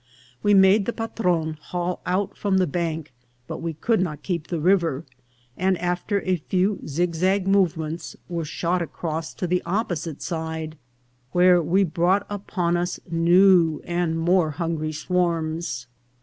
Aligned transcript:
We 0.41 0.55
made 0.55 0.87
the 0.87 0.93
patron 0.93 1.59
haul 1.61 2.01
out 2.07 2.35
from 2.35 2.57
the 2.57 2.65
bank, 2.65 3.13
but 3.47 3.61
we 3.61 3.75
could 3.75 4.01
not 4.01 4.23
keep 4.23 4.47
the 4.47 4.59
river, 4.59 5.05
and, 5.55 5.77
after 5.77 6.21
a 6.23 6.37
few 6.37 6.79
zigzag 6.87 7.47
movements, 7.47 8.15
were 8.27 8.43
shot 8.43 8.81
across 8.81 9.31
to 9.35 9.45
the 9.45 9.61
oppo 9.63 9.95
site 9.95 10.23
side, 10.23 10.75
where 11.33 11.61
we 11.61 11.83
brought 11.83 12.25
upon 12.31 12.77
us 12.77 12.99
new 13.11 13.79
and 13.85 14.19
more 14.19 14.49
hungry 14.49 14.91
swarms. 14.91 15.85